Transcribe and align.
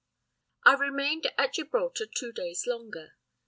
"I 0.65 0.73
remained 0.73 1.27
at 1.37 1.53
Gibraltar 1.53 2.07
two 2.07 2.31
days 2.31 2.65
longer. 2.65 3.17